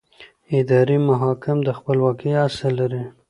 اداري 0.59 0.97
محاکم 1.09 1.57
د 1.63 1.69
خپلواکۍ 1.77 2.31
اصل 2.47 2.71
لري. 2.79 3.03